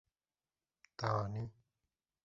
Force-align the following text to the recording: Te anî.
Te 0.97 1.05
anî. 1.21 1.43